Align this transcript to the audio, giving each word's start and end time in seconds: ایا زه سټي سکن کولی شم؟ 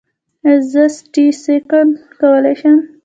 ایا 0.47 0.55
زه 0.71 0.83
سټي 0.95 1.27
سکن 1.43 1.87
کولی 2.19 2.53
شم؟ 2.59 2.77